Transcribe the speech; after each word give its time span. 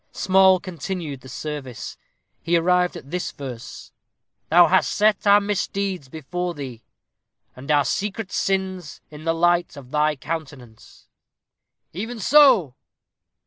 Small 0.13 0.59
continued 0.59 1.21
the 1.21 1.29
service. 1.29 1.95
He 2.41 2.57
arrived 2.57 2.95
at 2.97 3.11
this 3.11 3.29
verse: 3.29 3.91
"Thou 4.49 4.65
hast 4.65 4.91
set 4.91 5.27
our 5.27 5.39
misdeeds 5.39 6.09
before 6.09 6.55
thee; 6.55 6.81
and 7.55 7.69
our 7.69 7.85
secret 7.85 8.31
sins 8.31 8.99
in 9.11 9.25
the 9.25 9.35
light 9.35 9.77
of 9.77 9.91
thy 9.91 10.15
countenance." 10.15 11.07
"Even 11.93 12.19
so!" 12.19 12.73